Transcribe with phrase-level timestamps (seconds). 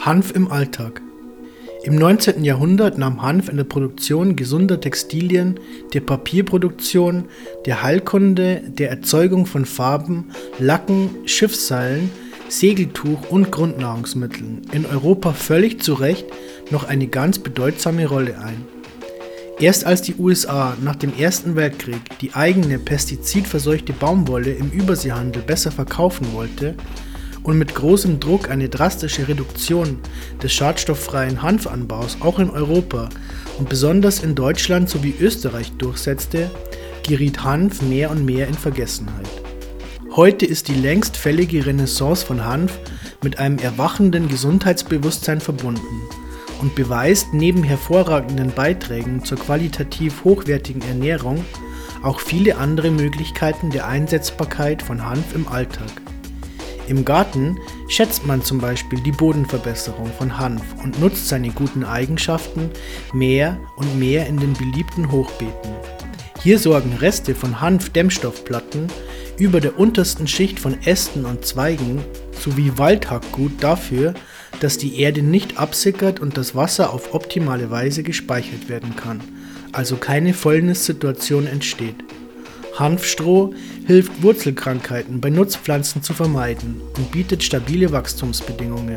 [0.00, 1.02] Hanf im Alltag.
[1.82, 2.42] Im 19.
[2.42, 5.60] Jahrhundert nahm Hanf in der Produktion gesunder Textilien,
[5.92, 7.26] der Papierproduktion,
[7.66, 12.10] der Heilkunde, der Erzeugung von Farben, Lacken, Schiffsseilen,
[12.48, 16.24] Segeltuch und Grundnahrungsmitteln in Europa völlig zu Recht
[16.70, 18.64] noch eine ganz bedeutsame Rolle ein.
[19.58, 25.70] Erst als die USA nach dem Ersten Weltkrieg die eigene pestizidverseuchte Baumwolle im Überseehandel besser
[25.70, 26.74] verkaufen wollte,
[27.42, 29.98] und mit großem Druck eine drastische Reduktion
[30.42, 33.08] des schadstofffreien Hanfanbaus auch in Europa
[33.58, 36.50] und besonders in Deutschland sowie Österreich durchsetzte,
[37.06, 39.28] geriet Hanf mehr und mehr in Vergessenheit.
[40.16, 42.78] Heute ist die längst fällige Renaissance von Hanf
[43.22, 46.02] mit einem erwachenden Gesundheitsbewusstsein verbunden
[46.60, 51.44] und beweist neben hervorragenden Beiträgen zur qualitativ hochwertigen Ernährung
[52.02, 55.90] auch viele andere Möglichkeiten der Einsetzbarkeit von Hanf im Alltag.
[56.90, 62.68] Im Garten schätzt man zum Beispiel die Bodenverbesserung von Hanf und nutzt seine guten Eigenschaften
[63.12, 65.70] mehr und mehr in den beliebten Hochbeeten.
[66.42, 68.88] Hier sorgen Reste von Hanf-Dämmstoffplatten
[69.38, 74.14] über der untersten Schicht von Ästen und Zweigen sowie Waldhackgut dafür,
[74.58, 79.20] dass die Erde nicht absickert und das Wasser auf optimale Weise gespeichert werden kann,
[79.70, 82.02] also keine Fäulnissituation entsteht.
[82.80, 83.52] Hanfstroh
[83.86, 88.96] hilft Wurzelkrankheiten bei Nutzpflanzen zu vermeiden und bietet stabile Wachstumsbedingungen.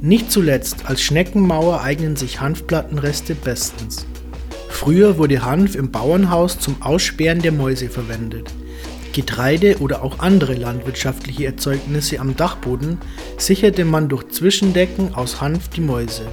[0.00, 4.06] Nicht zuletzt als Schneckenmauer eignen sich Hanfplattenreste bestens.
[4.68, 8.50] Früher wurde Hanf im Bauernhaus zum Aussperren der Mäuse verwendet.
[9.12, 12.98] Getreide oder auch andere landwirtschaftliche Erzeugnisse am Dachboden
[13.36, 16.26] sicherte man durch Zwischendecken aus Hanf die Mäuse.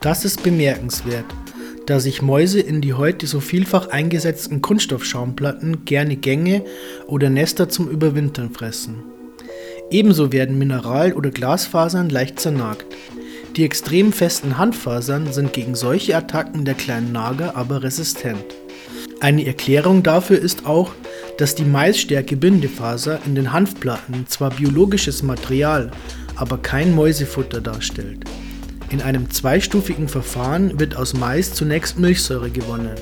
[0.00, 1.26] Das ist bemerkenswert,
[1.88, 6.62] da sich Mäuse in die heute so vielfach eingesetzten Kunststoffschaumplatten gerne Gänge
[7.06, 8.96] oder Nester zum Überwintern fressen.
[9.90, 12.84] Ebenso werden Mineral- oder Glasfasern leicht zernagt.
[13.56, 18.44] Die extrem festen Handfasern sind gegen solche Attacken der kleinen Nager aber resistent.
[19.20, 20.92] Eine Erklärung dafür ist auch,
[21.38, 25.90] dass die Maisstärke Bindefaser in den Hanfplatten zwar biologisches Material,
[26.36, 28.26] aber kein Mäusefutter darstellt.
[28.90, 32.94] In einem zweistufigen Verfahren wird aus Mais zunächst Milchsäure gewonnen.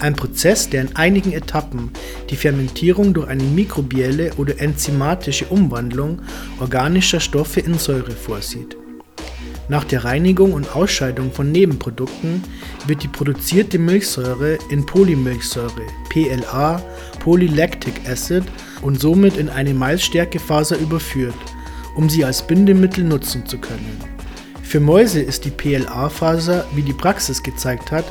[0.00, 1.90] Ein Prozess, der in einigen Etappen
[2.30, 6.20] die Fermentierung durch eine mikrobielle oder enzymatische Umwandlung
[6.60, 8.76] organischer Stoffe in Säure vorsieht.
[9.68, 12.44] Nach der Reinigung und Ausscheidung von Nebenprodukten
[12.86, 16.82] wird die produzierte Milchsäure in Polymilchsäure PLA,
[17.20, 18.44] Polylactic Acid
[18.82, 21.34] und somit in eine Maisstärkefaser überführt,
[21.96, 23.98] um sie als Bindemittel nutzen zu können.
[24.74, 28.04] Für Mäuse ist die PLA-Faser, wie die Praxis gezeigt hat,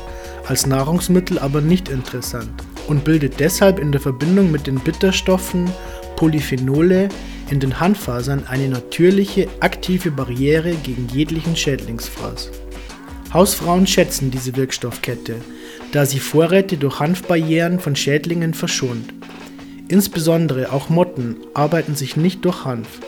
[0.46, 2.48] als Nahrungsmittel aber nicht interessant
[2.88, 5.70] und bildet deshalb in der Verbindung mit den Bitterstoffen
[6.16, 7.10] Polyphenole
[7.50, 12.50] in den Handfasern eine natürliche, aktive Barriere gegen jeglichen Schädlingsfraß.
[13.34, 15.34] Hausfrauen schätzen diese Wirkstoffkette,
[15.92, 19.12] da sie Vorräte durch Hanfbarrieren von Schädlingen verschont.
[19.88, 23.00] Insbesondere auch Motten arbeiten sich nicht durch Hanf.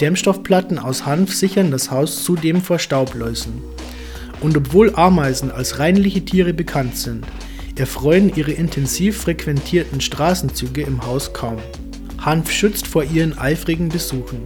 [0.00, 3.62] Dämmstoffplatten aus Hanf sichern das Haus zudem vor Staubläusen.
[4.40, 7.26] Und obwohl Ameisen als reinliche Tiere bekannt sind,
[7.76, 11.58] erfreuen ihre intensiv frequentierten Straßenzüge im Haus kaum.
[12.18, 14.40] Hanf schützt vor ihren eifrigen Besuchen.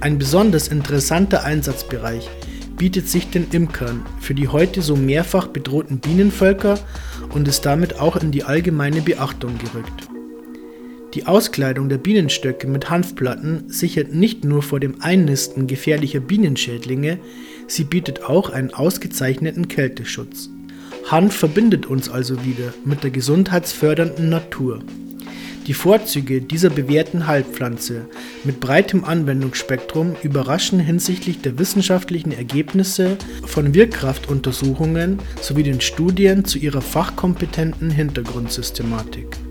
[0.00, 2.28] Ein besonders interessanter Einsatzbereich
[2.76, 6.78] bietet sich den Imkern für die heute so mehrfach bedrohten Bienenvölker
[7.34, 10.08] und ist damit auch in die allgemeine Beachtung gerückt.
[11.18, 17.18] Die Auskleidung der Bienenstöcke mit Hanfplatten sichert nicht nur vor dem Einnisten gefährlicher Bienenschädlinge,
[17.66, 20.48] sie bietet auch einen ausgezeichneten Kälteschutz.
[21.10, 24.78] Hanf verbindet uns also wieder mit der gesundheitsfördernden Natur.
[25.66, 28.06] Die Vorzüge dieser bewährten Heilpflanze
[28.44, 36.80] mit breitem Anwendungsspektrum überraschen hinsichtlich der wissenschaftlichen Ergebnisse von Wirkkraftuntersuchungen sowie den Studien zu ihrer
[36.80, 39.47] fachkompetenten Hintergrundsystematik.